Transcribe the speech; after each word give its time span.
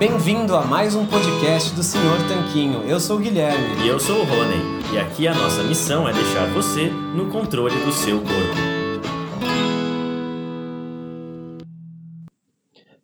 Bem-vindo 0.00 0.56
a 0.56 0.64
mais 0.64 0.94
um 0.94 1.04
podcast 1.04 1.74
do 1.74 1.82
Senhor 1.82 2.16
Tanquinho. 2.26 2.84
Eu 2.84 2.98
sou 2.98 3.18
o 3.18 3.20
Guilherme. 3.20 3.84
E 3.84 3.86
eu 3.86 4.00
sou 4.00 4.20
o 4.20 4.24
Rony. 4.24 4.94
E 4.94 4.98
aqui 4.98 5.28
a 5.28 5.34
nossa 5.34 5.62
missão 5.62 6.08
é 6.08 6.12
deixar 6.14 6.46
você 6.54 6.88
no 7.14 7.28
controle 7.28 7.78
do 7.84 7.92
seu 7.92 8.16
corpo. 8.16 8.80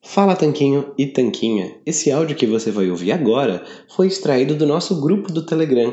Fala 0.00 0.34
Tanquinho 0.34 0.94
e 0.96 1.06
Tanquinha. 1.06 1.76
Esse 1.84 2.10
áudio 2.10 2.34
que 2.34 2.46
você 2.46 2.70
vai 2.70 2.88
ouvir 2.88 3.12
agora 3.12 3.62
foi 3.94 4.06
extraído 4.06 4.54
do 4.54 4.64
nosso 4.64 4.98
grupo 4.98 5.30
do 5.30 5.44
Telegram. 5.44 5.92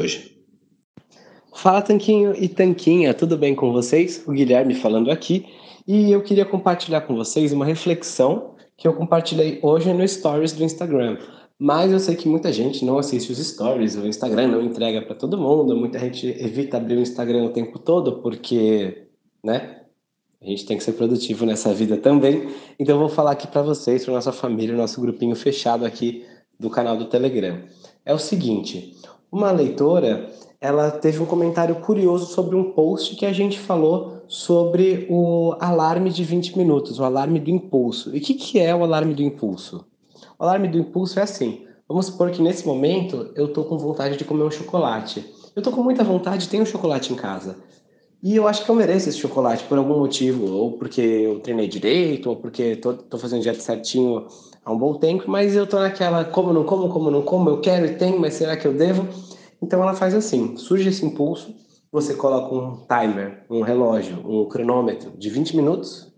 Fala 1.53 1.81
Tanquinho 1.81 2.33
e 2.35 2.47
Tanquinha, 2.47 3.13
tudo 3.13 3.37
bem 3.37 3.53
com 3.53 3.71
vocês? 3.71 4.23
O 4.25 4.31
Guilherme 4.31 4.73
falando 4.73 5.11
aqui. 5.11 5.45
E 5.87 6.11
eu 6.11 6.21
queria 6.21 6.45
compartilhar 6.45 7.01
com 7.01 7.15
vocês 7.15 7.51
uma 7.51 7.65
reflexão 7.65 8.55
que 8.77 8.87
eu 8.87 8.93
compartilhei 8.93 9.59
hoje 9.61 9.93
no 9.93 10.07
Stories 10.07 10.53
do 10.53 10.63
Instagram. 10.63 11.17
Mas 11.63 11.91
eu 11.91 11.99
sei 11.99 12.15
que 12.15 12.27
muita 12.27 12.51
gente 12.51 12.83
não 12.83 12.97
assiste 12.97 13.31
os 13.31 13.37
stories, 13.37 13.95
o 13.95 14.07
Instagram 14.07 14.47
não 14.47 14.63
entrega 14.63 15.03
para 15.03 15.13
todo 15.13 15.37
mundo, 15.37 15.75
muita 15.75 15.99
gente 15.99 16.25
evita 16.25 16.77
abrir 16.77 16.95
o 16.95 17.01
Instagram 17.01 17.43
o 17.43 17.49
tempo 17.49 17.77
todo 17.77 18.13
porque, 18.23 19.05
né? 19.43 19.81
A 20.41 20.45
gente 20.47 20.65
tem 20.65 20.75
que 20.75 20.83
ser 20.83 20.93
produtivo 20.93 21.45
nessa 21.45 21.71
vida 21.71 21.97
também. 21.97 22.49
Então 22.79 22.95
eu 22.95 22.99
vou 22.99 23.09
falar 23.09 23.33
aqui 23.33 23.45
para 23.45 23.61
vocês, 23.61 24.03
para 24.03 24.15
nossa 24.15 24.31
família, 24.31 24.75
nosso 24.75 24.99
grupinho 24.99 25.35
fechado 25.35 25.85
aqui 25.85 26.25
do 26.59 26.67
canal 26.67 26.97
do 26.97 27.05
Telegram. 27.05 27.61
É 28.03 28.11
o 28.11 28.17
seguinte, 28.17 28.97
uma 29.31 29.51
leitora, 29.51 30.29
ela 30.59 30.91
teve 30.91 31.21
um 31.23 31.25
comentário 31.25 31.75
curioso 31.75 32.25
sobre 32.25 32.55
um 32.55 32.71
post 32.71 33.15
que 33.15 33.25
a 33.25 33.31
gente 33.31 33.57
falou 33.57 34.23
sobre 34.27 35.07
o 35.09 35.55
alarme 35.59 36.09
de 36.09 36.23
20 36.23 36.57
minutos, 36.57 36.99
o 36.99 37.03
alarme 37.03 37.39
do 37.39 37.49
impulso. 37.49 38.15
E 38.15 38.19
o 38.19 38.21
que, 38.21 38.33
que 38.33 38.59
é 38.59 38.75
o 38.75 38.83
alarme 38.83 39.13
do 39.13 39.23
impulso? 39.23 39.85
O 40.37 40.43
alarme 40.43 40.67
do 40.67 40.77
impulso 40.77 41.19
é 41.19 41.23
assim. 41.23 41.65
Vamos 41.87 42.07
supor 42.07 42.29
que 42.31 42.41
nesse 42.41 42.65
momento 42.65 43.31
eu 43.35 43.51
tô 43.51 43.63
com 43.63 43.77
vontade 43.77 44.17
de 44.17 44.25
comer 44.25 44.43
um 44.43 44.51
chocolate. 44.51 45.25
Eu 45.55 45.61
tô 45.61 45.71
com 45.71 45.83
muita 45.83 46.03
vontade, 46.03 46.47
tenho 46.47 46.63
um 46.63 46.65
chocolate 46.65 47.11
em 47.11 47.15
casa. 47.15 47.57
E 48.23 48.35
eu 48.35 48.47
acho 48.47 48.63
que 48.63 48.69
eu 48.69 48.75
mereço 48.75 49.09
esse 49.09 49.17
chocolate 49.17 49.63
por 49.63 49.77
algum 49.77 49.97
motivo, 49.97 50.45
ou 50.45 50.73
porque 50.73 51.01
eu 51.01 51.39
treinei 51.39 51.67
direito, 51.67 52.29
ou 52.29 52.35
porque 52.35 52.75
tô, 52.75 52.93
tô 52.93 53.17
fazendo 53.17 53.41
dieta 53.41 53.59
certinho 53.59 54.27
há 54.63 54.71
um 54.71 54.77
bom 54.77 54.93
tempo, 54.95 55.23
mas 55.27 55.55
eu 55.55 55.65
tô 55.65 55.79
naquela 55.79 56.23
como 56.23 56.53
não 56.53 56.63
como, 56.63 56.89
como 56.89 57.09
não 57.09 57.23
como, 57.23 57.49
eu 57.49 57.61
quero 57.61 57.85
e 57.85 57.95
tenho, 57.95 58.19
mas 58.19 58.35
será 58.35 58.55
que 58.55 58.67
eu 58.67 58.73
devo? 58.73 59.07
Então 59.61 59.81
ela 59.81 59.95
faz 59.95 60.13
assim, 60.13 60.55
surge 60.57 60.89
esse 60.89 61.05
impulso, 61.05 61.53
você 61.91 62.13
coloca 62.13 62.53
um 62.53 62.77
timer, 62.87 63.43
um 63.49 63.61
relógio, 63.61 64.19
um 64.23 64.47
cronômetro 64.47 65.11
de 65.17 65.29
20 65.29 65.55
minutos, 65.55 66.11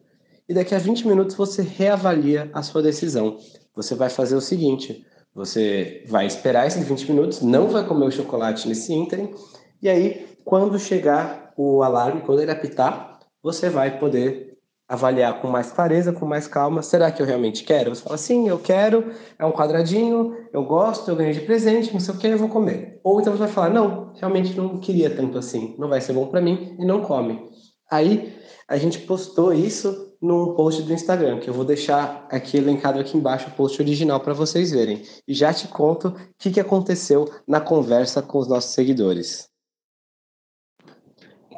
e 0.47 0.53
daqui 0.53 0.75
a 0.75 0.80
20 0.80 1.08
minutos 1.08 1.36
você 1.38 1.62
reavalia 1.62 2.50
a 2.53 2.62
sua 2.62 2.81
decisão 2.81 3.38
você 3.75 3.96
vai 3.96 4.09
fazer 4.09 4.36
o 4.36 4.42
seguinte: 4.42 5.06
você 5.34 6.03
vai 6.08 6.25
esperar 6.25 6.68
esses 6.68 6.88
20 6.88 7.12
minutos, 7.12 7.42
não 7.42 7.68
vai 7.68 7.86
comer 7.86 8.06
o 8.06 8.12
chocolate 8.12 8.68
nesse 8.68 8.94
ínterim, 8.94 9.34
e 9.81 9.90
aí, 9.90 10.25
quando 10.46 10.80
chegar 10.80 11.43
o 11.58 11.84
alarme, 11.84 12.22
quando 12.22 12.41
ele 12.41 12.52
apitar, 12.52 13.19
você 13.41 13.69
vai 13.69 14.00
poder 14.00 14.53
avaliar 14.88 15.41
com 15.41 15.47
mais 15.47 15.72
clareza, 15.72 16.14
com 16.14 16.25
mais 16.25 16.47
calma. 16.47 16.81
Será 16.81 17.12
que 17.12 17.22
eu 17.22 17.25
realmente 17.25 17.64
quero? 17.64 17.94
Você 17.94 18.03
fala, 18.03 18.18
sim, 18.18 18.47
eu 18.47 18.59
quero, 18.59 19.12
é 19.40 19.46
um 19.46 19.52
quadradinho, 19.52 20.36
eu 20.53 20.63
gosto, 20.63 21.09
eu 21.09 21.16
ganhei 21.16 21.34
de 21.34 21.42
presente, 21.42 21.94
não 21.94 22.00
sei 22.00 22.13
o 22.13 22.18
que, 22.18 22.28
eu 22.28 22.38
vou 22.38 22.50
comer. 22.50 23.00
Ou 23.03 23.19
então 23.19 23.34
você 23.34 23.40
vai 23.40 23.47
falar, 23.47 23.69
não, 23.69 24.13
realmente 24.16 24.56
não 24.56 24.78
queria 24.80 25.09
tanto 25.09 25.38
assim, 25.38 25.75
não 25.80 25.88
vai 25.88 26.02
ser 26.02 26.13
bom 26.13 26.28
para 26.28 26.42
mim, 26.42 26.75
e 26.80 26.86
não 26.86 27.02
come. 27.02 27.50
Aí, 27.90 28.34
a 28.68 28.78
gente 28.78 29.00
postou 29.00 29.53
isso 29.53 30.13
num 30.22 30.53
post 30.56 30.81
do 30.84 30.94
Instagram, 30.94 31.40
que 31.40 31.50
eu 31.50 31.53
vou 31.53 31.66
deixar 31.66 32.25
aqui 32.31 32.58
linkado 32.59 33.00
aqui 33.00 33.18
embaixo 33.18 33.50
o 33.50 33.52
post 33.52 33.81
original 33.81 34.19
para 34.19 34.34
vocês 34.34 34.72
verem. 34.72 35.02
E 35.28 35.34
já 35.34 35.53
te 35.53 35.68
conto 35.68 36.08
o 36.08 36.16
que, 36.38 36.50
que 36.50 36.59
aconteceu 36.59 37.30
na 37.47 37.59
conversa 37.59 38.22
com 38.22 38.40
os 38.40 38.47
nossos 38.47 38.74
seguidores. 38.74 39.53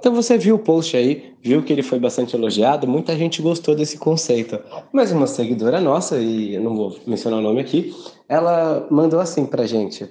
Então 0.05 0.13
você 0.13 0.38
viu 0.38 0.53
o 0.53 0.59
post 0.59 0.95
aí, 0.95 1.33
viu 1.41 1.63
que 1.63 1.73
ele 1.73 1.81
foi 1.81 1.97
bastante 1.97 2.35
elogiado, 2.35 2.88
muita 2.88 3.17
gente 3.17 3.41
gostou 3.41 3.75
desse 3.75 3.97
conceito. 3.97 4.59
Mas 4.93 5.11
uma 5.11 5.25
seguidora 5.25 5.81
nossa, 5.81 6.19
e 6.19 6.53
eu 6.53 6.61
não 6.61 6.75
vou 6.75 6.95
mencionar 7.07 7.39
o 7.39 7.41
nome 7.41 7.59
aqui, 7.59 7.91
ela 8.29 8.88
mandou 8.91 9.19
assim 9.19 9.47
pra 9.47 9.66
gente: 9.66 10.07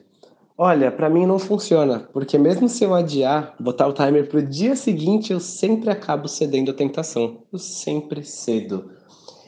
Olha, 0.59 0.91
para 0.91 1.09
mim 1.09 1.27
não 1.27 1.39
funciona, 1.39 2.09
porque 2.13 2.37
mesmo 2.37 2.69
se 2.69 2.83
eu 2.83 2.93
adiar, 2.93 3.55
botar 3.61 3.87
o 3.87 3.93
timer 3.93 4.29
pro 4.29 4.43
dia 4.43 4.75
seguinte, 4.75 5.33
eu 5.33 5.39
sempre 5.39 5.89
acabo 5.89 6.27
cedendo 6.27 6.73
à 6.73 6.75
tentação. 6.75 7.43
Eu 7.53 7.61
sempre 7.61 8.25
cedo. 8.25 8.91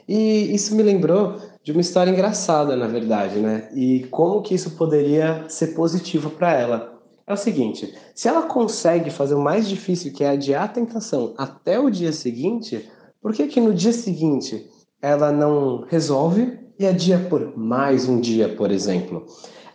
E 0.08 0.54
isso 0.54 0.76
me 0.76 0.84
lembrou 0.84 1.38
de 1.64 1.72
uma 1.72 1.80
história 1.80 2.12
engraçada, 2.12 2.76
na 2.76 2.86
verdade, 2.86 3.40
né? 3.40 3.68
E 3.74 4.06
como 4.12 4.42
que 4.42 4.54
isso 4.54 4.76
poderia 4.76 5.44
ser 5.48 5.74
positivo 5.74 6.30
para 6.30 6.54
ela. 6.54 6.95
É 7.26 7.32
o 7.32 7.36
seguinte, 7.36 7.92
se 8.14 8.28
ela 8.28 8.42
consegue 8.42 9.10
fazer 9.10 9.34
o 9.34 9.40
mais 9.40 9.68
difícil, 9.68 10.12
que 10.12 10.22
é 10.22 10.28
adiar 10.28 10.62
a 10.62 10.68
tentação, 10.68 11.34
até 11.36 11.76
o 11.80 11.90
dia 11.90 12.12
seguinte, 12.12 12.88
por 13.20 13.32
que 13.32 13.48
que 13.48 13.60
no 13.60 13.74
dia 13.74 13.92
seguinte 13.92 14.70
ela 15.02 15.32
não 15.32 15.84
resolve 15.88 16.56
e 16.78 16.86
adia 16.86 17.18
por 17.18 17.58
mais 17.58 18.08
um 18.08 18.20
dia, 18.20 18.48
por 18.48 18.70
exemplo? 18.70 19.26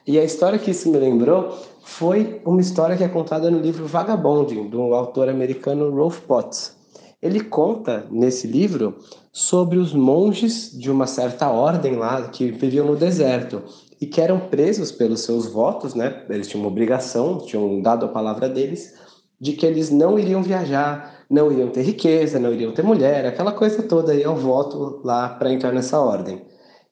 E 0.07 0.17
a 0.17 0.23
história 0.23 0.57
que 0.57 0.71
isso 0.71 0.89
me 0.89 0.97
lembrou 0.97 1.53
foi 1.83 2.41
uma 2.45 2.61
história 2.61 2.95
que 2.95 3.03
é 3.03 3.09
contada 3.09 3.51
no 3.51 3.59
livro 3.59 3.85
Vagabonding, 3.85 4.69
do 4.69 4.81
autor 4.93 5.27
americano 5.27 5.93
Rolf 5.93 6.21
Potts. 6.21 6.77
Ele 7.21 7.41
conta 7.41 8.07
nesse 8.09 8.47
livro 8.47 8.95
sobre 9.31 9.77
os 9.77 9.93
monges 9.93 10.71
de 10.71 10.89
uma 10.89 11.05
certa 11.05 11.49
ordem 11.49 11.97
lá 11.97 12.29
que 12.29 12.49
viviam 12.49 12.87
no 12.87 12.95
deserto 12.95 13.61
e 14.01 14.07
que 14.07 14.19
eram 14.19 14.39
presos 14.39 14.91
pelos 14.91 15.21
seus 15.21 15.45
votos, 15.45 15.93
né? 15.93 16.25
Eles 16.27 16.47
tinham 16.47 16.63
uma 16.63 16.71
obrigação, 16.71 17.37
tinham 17.37 17.79
dado 17.83 18.07
a 18.07 18.09
palavra 18.09 18.49
deles 18.49 18.99
de 19.39 19.53
que 19.53 19.65
eles 19.65 19.91
não 19.91 20.17
iriam 20.17 20.41
viajar, 20.41 21.25
não 21.29 21.51
iriam 21.51 21.69
ter 21.69 21.83
riqueza, 21.83 22.39
não 22.39 22.51
iriam 22.51 22.71
ter 22.73 22.83
mulher, 22.83 23.25
aquela 23.25 23.51
coisa 23.51 23.81
toda 23.83 24.11
aí, 24.11 24.21
é 24.21 24.29
o 24.29 24.35
voto 24.35 25.01
lá 25.03 25.29
para 25.29 25.51
entrar 25.51 25.71
nessa 25.71 25.99
ordem. 25.99 26.43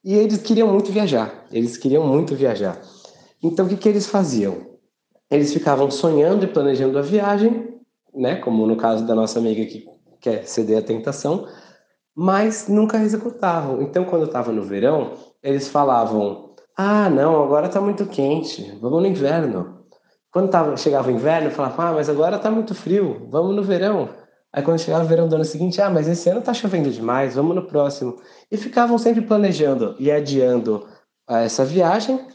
E 0.03 0.13
eles 0.13 0.37
queriam 0.37 0.67
muito 0.67 0.91
viajar, 0.91 1.45
eles 1.51 1.77
queriam 1.77 2.07
muito 2.07 2.35
viajar. 2.35 2.79
Então, 3.43 3.65
o 3.65 3.69
que, 3.69 3.77
que 3.77 3.89
eles 3.89 4.07
faziam? 4.07 4.69
Eles 5.29 5.53
ficavam 5.53 5.91
sonhando 5.91 6.43
e 6.43 6.47
planejando 6.47 6.97
a 6.97 7.01
viagem, 7.01 7.79
né? 8.15 8.35
Como 8.37 8.65
no 8.65 8.75
caso 8.75 9.05
da 9.05 9.13
nossa 9.13 9.37
amiga 9.37 9.65
que 9.65 9.85
quer 10.19 10.47
ceder 10.47 10.79
à 10.79 10.81
tentação, 10.81 11.47
mas 12.15 12.67
nunca 12.67 12.97
executavam. 12.97 13.81
Então, 13.81 14.05
quando 14.05 14.25
estava 14.25 14.51
no 14.51 14.63
verão, 14.63 15.13
eles 15.43 15.67
falavam: 15.67 16.48
Ah, 16.81 17.09
não, 17.09 17.43
agora 17.43 17.67
está 17.67 17.81
muito 17.81 18.05
quente, 18.05 18.71
vamos 18.79 19.01
no 19.01 19.05
inverno. 19.05 19.83
Quando 20.31 20.49
tava, 20.49 20.77
chegava 20.77 21.09
o 21.09 21.11
inverno, 21.11 21.49
eu 21.49 21.51
falava: 21.51 21.89
Ah, 21.89 21.91
mas 21.91 22.07
agora 22.07 22.37
está 22.37 22.49
muito 22.49 22.73
frio, 22.73 23.27
vamos 23.29 23.53
no 23.53 23.61
verão. 23.61 24.07
Aí 24.53 24.63
quando 24.63 24.79
chegava 24.79 25.03
o 25.03 25.07
verão 25.07 25.27
do 25.27 25.35
ano 25.35 25.43
seguinte, 25.43 25.81
ah, 25.81 25.89
mas 25.89 26.07
esse 26.07 26.29
ano 26.29 26.39
está 26.39 26.53
chovendo 26.53 26.89
demais, 26.89 27.35
vamos 27.35 27.53
no 27.53 27.67
próximo. 27.67 28.15
E 28.49 28.55
ficavam 28.55 28.97
sempre 28.97 29.19
planejando 29.23 29.93
e 29.99 30.09
adiando 30.09 30.87
ah, 31.27 31.41
essa 31.41 31.65
viagem, 31.65 32.25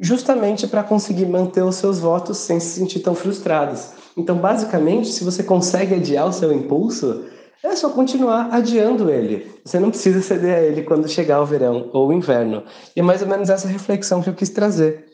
justamente 0.00 0.66
para 0.66 0.82
conseguir 0.82 1.26
manter 1.26 1.62
os 1.62 1.76
seus 1.76 2.00
votos 2.00 2.36
sem 2.38 2.58
se 2.58 2.80
sentir 2.80 2.98
tão 2.98 3.14
frustrados. 3.14 3.92
Então, 4.16 4.38
basicamente, 4.38 5.06
se 5.06 5.22
você 5.22 5.44
consegue 5.44 5.94
adiar 5.94 6.26
o 6.26 6.32
seu 6.32 6.52
impulso, 6.52 7.26
é 7.62 7.74
só 7.74 7.90
continuar 7.90 8.48
adiando 8.52 9.10
ele. 9.10 9.50
Você 9.64 9.80
não 9.80 9.90
precisa 9.90 10.22
ceder 10.22 10.54
a 10.54 10.62
ele 10.62 10.82
quando 10.82 11.08
chegar 11.08 11.40
o 11.40 11.46
verão 11.46 11.90
ou 11.92 12.08
o 12.08 12.12
inverno. 12.12 12.64
E 12.94 13.00
é 13.00 13.02
mais 13.02 13.20
ou 13.22 13.28
menos 13.28 13.50
essa 13.50 13.66
reflexão 13.66 14.22
que 14.22 14.28
eu 14.28 14.34
quis 14.34 14.50
trazer. 14.50 15.06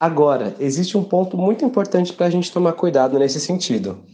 Agora, 0.00 0.54
existe 0.58 0.98
um 0.98 1.04
ponto 1.04 1.36
muito 1.36 1.64
importante 1.64 2.12
para 2.12 2.26
a 2.26 2.30
gente 2.30 2.52
tomar 2.52 2.72
cuidado 2.72 3.18
nesse 3.18 3.40
sentido. 3.40 4.04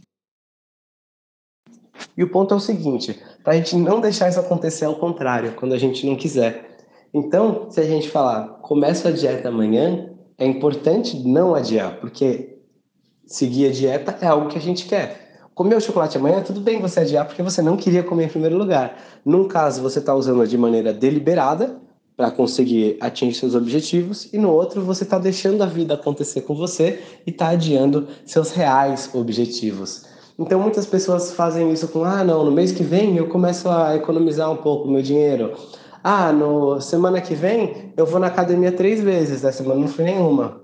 E 2.17 2.23
o 2.23 2.31
ponto 2.31 2.53
é 2.53 2.57
o 2.57 2.61
seguinte: 2.61 3.19
para 3.43 3.55
a 3.55 3.57
gente 3.57 3.77
não 3.77 4.01
deixar 4.01 4.29
isso 4.29 4.41
acontecer 4.41 4.85
ao 4.85 4.97
contrário, 4.97 5.55
quando 5.55 5.73
a 5.73 5.79
gente 5.79 6.07
não 6.07 6.17
quiser. 6.17 6.69
Então, 7.13 7.71
se 7.71 7.81
a 7.81 7.85
gente 7.85 8.09
falar, 8.09 8.61
começa 8.61 9.09
a 9.09 9.13
dieta 9.13 9.49
amanhã, 9.49 10.15
é 10.39 10.47
importante 10.47 11.19
não 11.27 11.55
adiar, 11.55 11.99
porque 11.99 12.59
seguir 13.27 13.69
a 13.69 13.73
dieta 13.73 14.19
é 14.21 14.27
algo 14.27 14.49
que 14.49 14.59
a 14.59 14.61
gente 14.61 14.87
quer. 14.87 15.30
Comer 15.61 15.77
o 15.77 15.81
chocolate 15.83 16.17
amanhã, 16.17 16.41
tudo 16.41 16.59
bem 16.59 16.81
você 16.81 17.01
adiar 17.01 17.27
porque 17.27 17.43
você 17.43 17.61
não 17.61 17.77
queria 17.77 18.03
comer 18.03 18.25
em 18.25 18.29
primeiro 18.29 18.57
lugar. 18.57 18.97
Num 19.23 19.47
caso, 19.47 19.83
você 19.83 19.99
está 19.99 20.15
usando 20.15 20.47
de 20.47 20.57
maneira 20.57 20.91
deliberada 20.91 21.77
para 22.17 22.31
conseguir 22.31 22.97
atingir 22.99 23.35
seus 23.35 23.55
objetivos, 23.55 24.33
e 24.33 24.39
no 24.39 24.51
outro, 24.51 24.81
você 24.81 25.05
está 25.05 25.19
deixando 25.19 25.61
a 25.61 25.67
vida 25.67 25.93
acontecer 25.93 26.41
com 26.41 26.55
você 26.55 27.03
e 27.27 27.31
está 27.31 27.51
adiando 27.51 28.09
seus 28.25 28.53
reais 28.53 29.11
objetivos. 29.13 30.07
Então, 30.39 30.59
muitas 30.59 30.87
pessoas 30.87 31.33
fazem 31.33 31.71
isso 31.71 31.89
com: 31.89 32.05
ah, 32.05 32.25
não, 32.25 32.43
no 32.43 32.51
mês 32.51 32.73
que 32.73 32.83
vem 32.83 33.19
eu 33.19 33.29
começo 33.29 33.69
a 33.69 33.95
economizar 33.95 34.51
um 34.51 34.57
pouco 34.57 34.89
meu 34.89 35.03
dinheiro. 35.03 35.53
Ah, 36.03 36.33
no 36.33 36.81
semana 36.81 37.21
que 37.21 37.35
vem 37.35 37.93
eu 37.99 38.07
vou 38.07 38.19
na 38.19 38.29
academia 38.29 38.73
três 38.73 39.03
vezes, 39.03 39.43
da 39.43 39.53
semana 39.53 39.79
não 39.79 39.89
fui 39.89 40.07
nenhuma. 40.07 40.63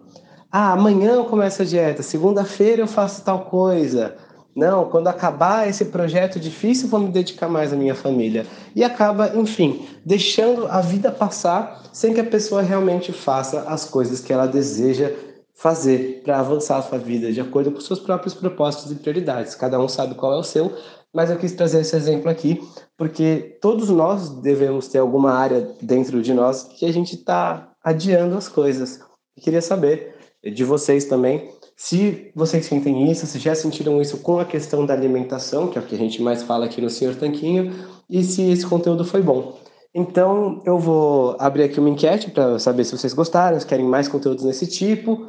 Ah, 0.51 0.73
amanhã 0.73 1.13
eu 1.17 1.27
começo 1.27 1.61
a 1.61 1.67
dieta, 1.67 2.03
segunda-feira 2.03 2.81
eu 2.81 2.87
faço 2.87 3.23
tal 3.23 3.45
coisa. 3.45 4.17
Não, 4.57 4.89
quando 4.89 5.09
acabar 5.09 5.69
esse 5.69 5.85
projeto 5.85 6.41
difícil, 6.41 6.89
vou 6.89 6.99
me 6.99 7.11
dedicar 7.11 7.47
mais 7.47 7.75
à 7.75 7.77
minha 7.77 7.95
família. 7.95 8.47
E 8.75 8.83
acaba, 8.83 9.37
enfim, 9.37 9.87
deixando 10.03 10.67
a 10.67 10.81
vida 10.81 11.13
passar 11.13 11.83
sem 11.93 12.15
que 12.15 12.21
a 12.21 12.25
pessoa 12.25 12.63
realmente 12.63 13.13
faça 13.13 13.61
as 13.69 13.85
coisas 13.85 14.23
que 14.23 14.33
ela 14.33 14.47
deseja 14.47 15.13
fazer 15.55 16.23
para 16.25 16.39
avançar 16.39 16.79
a 16.79 16.83
sua 16.83 16.99
vida 16.99 17.31
de 17.31 17.41
acordo 17.41 17.71
com 17.71 17.81
seus 17.81 18.01
próprios 18.01 18.33
propósitos 18.33 18.91
e 18.91 18.95
prioridades. 18.95 19.55
Cada 19.55 19.79
um 19.79 19.89
sabe 19.89 20.15
qual 20.15 20.33
é 20.33 20.39
o 20.39 20.43
seu, 20.43 20.75
mas 21.13 21.31
eu 21.31 21.37
quis 21.37 21.53
trazer 21.53 21.81
esse 21.81 21.95
exemplo 21.95 22.31
aqui 22.31 22.61
porque 22.97 23.59
todos 23.61 23.91
nós 23.91 24.31
devemos 24.41 24.89
ter 24.89 24.99
alguma 24.99 25.33
área 25.33 25.69
dentro 25.83 26.23
de 26.23 26.33
nós 26.33 26.63
que 26.63 26.87
a 26.87 26.93
gente 26.93 27.15
está 27.15 27.73
adiando 27.85 28.37
as 28.37 28.49
coisas. 28.49 29.01
Eu 29.37 29.43
queria 29.43 29.63
saber 29.63 30.15
de 30.43 30.65
vocês 30.65 31.05
também. 31.05 31.51
Se 31.77 32.33
vocês 32.35 32.65
sentem 32.65 33.11
isso, 33.11 33.27
se 33.27 33.39
já 33.39 33.55
sentiram 33.55 34.01
isso 34.01 34.17
com 34.19 34.39
a 34.39 34.47
questão 34.47 34.87
da 34.87 34.95
alimentação, 34.95 35.69
que 35.69 35.77
é 35.77 35.81
o 35.81 35.85
que 35.85 35.95
a 35.95 35.99
gente 35.99 36.23
mais 36.23 36.43
fala 36.43 36.65
aqui 36.65 36.81
no 36.81 36.89
Senhor 36.89 37.15
Tanquinho, 37.15 37.71
e 38.09 38.25
se 38.25 38.51
esse 38.51 38.67
conteúdo 38.67 39.05
foi 39.05 39.21
bom. 39.21 39.59
Então, 39.95 40.63
eu 40.65 40.79
vou 40.79 41.37
abrir 41.39 41.65
aqui 41.65 41.79
uma 41.79 41.91
enquete 41.91 42.31
para 42.31 42.59
saber 42.59 42.85
se 42.85 42.97
vocês 42.97 43.13
gostaram, 43.13 43.61
se 43.61 43.67
querem 43.67 43.85
mais 43.85 44.09
conteúdos 44.09 44.45
desse 44.45 44.67
tipo. 44.67 45.27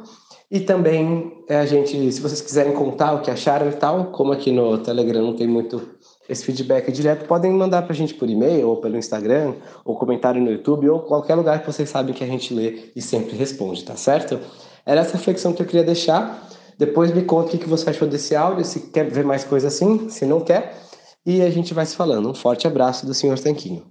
E 0.50 0.60
também 0.60 1.44
é, 1.48 1.56
a 1.56 1.66
gente, 1.66 2.10
se 2.10 2.20
vocês 2.20 2.40
quiserem 2.40 2.72
contar 2.72 3.12
o 3.12 3.20
que 3.20 3.30
acharam 3.30 3.68
e 3.68 3.72
tal, 3.72 4.06
como 4.06 4.32
aqui 4.32 4.50
no 4.50 4.78
Telegram 4.78 5.22
não 5.22 5.36
tem 5.36 5.46
muito 5.46 5.96
esse 6.28 6.44
feedback 6.44 6.90
direto, 6.90 7.26
podem 7.26 7.50
mandar 7.50 7.82
para 7.82 7.92
a 7.92 7.96
gente 7.96 8.14
por 8.14 8.28
e-mail, 8.28 8.68
ou 8.68 8.76
pelo 8.76 8.96
Instagram, 8.96 9.54
ou 9.84 9.96
comentário 9.96 10.40
no 10.40 10.50
YouTube, 10.50 10.88
ou 10.88 11.00
qualquer 11.00 11.34
lugar 11.34 11.60
que 11.60 11.66
vocês 11.66 11.88
sabem 11.88 12.14
que 12.14 12.24
a 12.24 12.26
gente 12.26 12.52
lê 12.54 12.90
e 12.94 13.00
sempre 13.00 13.36
responde, 13.36 13.84
tá 13.84 13.96
certo? 13.96 14.38
Era 14.88 15.02
essa 15.02 15.18
reflexão 15.18 15.52
que 15.52 15.60
eu 15.60 15.66
queria 15.66 15.84
deixar. 15.84 16.48
Depois 16.78 17.12
me 17.12 17.20
conta 17.20 17.54
o 17.54 17.58
que 17.58 17.68
você 17.68 17.90
achou 17.90 18.08
desse 18.08 18.34
áudio, 18.34 18.64
se 18.64 18.90
quer 18.90 19.10
ver 19.10 19.22
mais 19.22 19.44
coisa 19.44 19.68
assim, 19.68 20.08
se 20.08 20.24
não 20.24 20.40
quer. 20.40 20.78
E 21.26 21.42
a 21.42 21.50
gente 21.50 21.74
vai 21.74 21.84
se 21.84 21.94
falando. 21.94 22.30
Um 22.30 22.34
forte 22.34 22.66
abraço 22.66 23.04
do 23.04 23.12
Sr. 23.12 23.38
Tanquinho. 23.38 23.82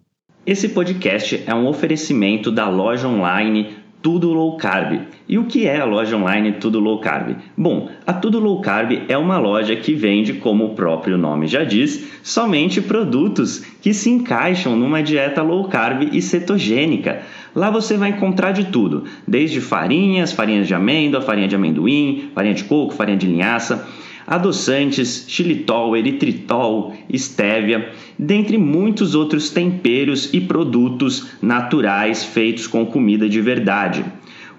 Esse 0.43 0.69
podcast 0.69 1.43
é 1.45 1.53
um 1.53 1.67
oferecimento 1.67 2.51
da 2.51 2.67
loja 2.67 3.07
online 3.07 3.77
tudo 4.01 4.31
Low 4.31 4.57
Carb. 4.57 5.01
E 5.27 5.37
o 5.37 5.45
que 5.45 5.67
é 5.67 5.79
a 5.79 5.85
loja 5.85 6.15
online 6.15 6.53
Tudo 6.53 6.79
Low 6.79 7.01
Carb? 7.01 7.35
Bom, 7.57 7.89
a 8.05 8.13
Tudo 8.13 8.39
Low 8.39 8.61
Carb 8.61 8.91
é 9.09 9.17
uma 9.17 9.37
loja 9.37 9.75
que 9.75 9.93
vende, 9.93 10.33
como 10.33 10.65
o 10.65 10.75
próprio 10.75 11.17
nome 11.17 11.47
já 11.47 11.63
diz, 11.63 12.07
somente 12.23 12.79
produtos 12.79 13.59
que 13.81 13.93
se 13.93 14.09
encaixam 14.09 14.75
numa 14.75 15.01
dieta 15.01 15.41
low 15.41 15.67
carb 15.67 16.09
e 16.13 16.21
cetogênica. 16.21 17.21
Lá 17.57 17.71
você 17.71 17.97
vai 17.97 18.11
encontrar 18.11 18.51
de 18.51 18.65
tudo, 18.65 19.05
desde 19.27 19.59
farinhas, 19.59 20.31
farinhas 20.31 20.67
de 20.67 20.75
amêndoa, 20.75 21.21
farinha 21.21 21.47
de 21.47 21.55
amendoim, 21.55 22.29
farinha 22.35 22.53
de 22.53 22.63
coco, 22.65 22.93
farinha 22.93 23.17
de 23.17 23.25
linhaça 23.25 23.87
adoçantes, 24.27 25.25
xilitol, 25.27 25.95
eritritol, 25.95 26.93
estévia, 27.09 27.89
dentre 28.19 28.57
muitos 28.57 29.15
outros 29.15 29.49
temperos 29.49 30.33
e 30.33 30.41
produtos 30.41 31.29
naturais 31.41 32.25
feitos 32.25 32.67
com 32.67 32.85
comida 32.85 33.29
de 33.29 33.39
verdade. 33.39 34.03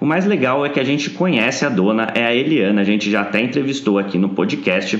O 0.00 0.06
mais 0.06 0.24
legal 0.24 0.64
é 0.64 0.70
que 0.70 0.80
a 0.80 0.84
gente 0.84 1.10
conhece 1.10 1.66
a 1.66 1.68
dona, 1.68 2.10
é 2.14 2.24
a 2.24 2.34
Eliana, 2.34 2.80
a 2.80 2.84
gente 2.84 3.10
já 3.10 3.20
até 3.20 3.42
entrevistou 3.42 3.98
aqui 3.98 4.16
no 4.16 4.30
podcast. 4.30 4.98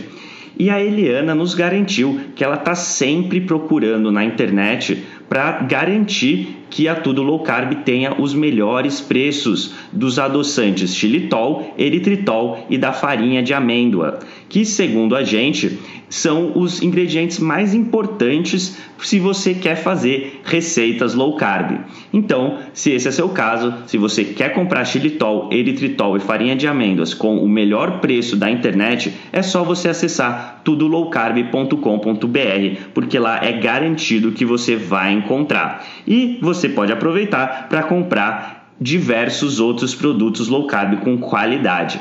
E 0.59 0.71
a 0.71 0.83
Eliana 0.83 1.35
nos 1.35 1.55
garantiu 1.55 2.21
que 2.35 2.43
ela 2.43 2.57
está 2.57 2.75
sempre 2.75 3.41
procurando 3.41 4.11
na 4.11 4.25
internet 4.25 5.05
para 5.29 5.63
garantir 5.63 6.65
que 6.69 6.89
a 6.89 6.97
Tudo 6.97 7.23
Low 7.23 7.41
Carb 7.45 7.85
tenha 7.85 8.21
os 8.21 8.35
melhores 8.35 9.01
preços 9.01 9.75
dos 9.93 10.19
adoçantes 10.19 10.95
xilitol, 10.95 11.75
eritritol 11.79 12.67
e 12.69 12.79
da 12.79 12.93
farinha 12.93 13.43
de 13.43 13.55
amêndoa, 13.55 14.19
que 14.49 14.65
segundo 14.65 15.15
a 15.15 15.23
gente 15.23 15.79
são 16.09 16.53
os 16.57 16.83
ingredientes 16.83 17.39
mais 17.39 17.75
importantes 17.75 18.79
se 18.99 19.19
você 19.19 19.55
quer 19.55 19.77
fazer 19.77 20.41
receitas 20.45 21.15
low 21.15 21.37
carb. 21.37 21.79
Então, 22.13 22.59
se 22.73 22.91
esse 22.91 23.09
é 23.09 23.11
seu 23.11 23.29
caso, 23.29 23.75
se 23.87 23.99
você 23.99 24.25
quer 24.25 24.55
comprar 24.55 24.85
xilitol, 24.85 25.51
eritritol 25.53 26.17
e 26.17 26.21
farinha 26.21 26.57
de 26.57 26.67
amêndoas 26.67 27.15
com 27.15 27.37
o 27.37 27.49
melhor 27.49 28.01
preço 28.01 28.37
da 28.37 28.51
internet, 28.51 29.13
é 29.33 29.43
só 29.43 29.63
você 29.63 29.89
acessar 29.89 30.63
tudolowcarb.com.br, 30.65 32.81
porque 32.93 33.19
lá 33.19 33.45
é 33.45 33.53
garantido 33.53 34.33
que 34.33 34.45
você 34.45 34.77
vai 34.77 35.13
encontrar. 35.13 35.87
E 36.07 36.39
você 36.41 36.69
pode 36.69 36.93
aproveitar 36.93 37.69
para 37.69 37.83
comprar 37.83 38.58
diversos 38.81 39.59
outros 39.59 39.95
produtos 39.95 40.49
low 40.49 40.67
carb 40.67 41.01
com 41.01 41.19
qualidade. 41.19 42.01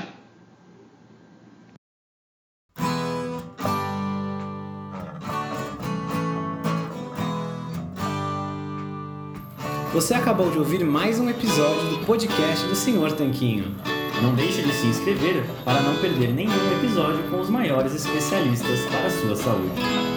Você 9.94 10.14
acabou 10.14 10.52
de 10.52 10.60
ouvir 10.60 10.84
mais 10.84 11.20
um 11.20 11.28
episódio 11.28 11.90
do 11.90 12.06
podcast 12.06 12.68
do 12.68 12.76
Senhor 12.76 13.12
Tanquinho. 13.14 13.76
Não 14.22 14.36
deixe 14.36 14.62
de 14.62 14.72
se 14.72 14.86
inscrever 14.86 15.44
para 15.66 15.82
não 15.82 15.96
perder 15.96 16.34
nenhum 16.34 16.78
episódio 16.78 17.24
com 17.32 17.40
os 17.40 17.50
maiores 17.50 17.96
especialistas 17.96 18.82
para 18.86 19.08
a 19.08 19.10
sua 19.10 19.36
saúde. 19.36 20.17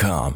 com. 0.01 0.33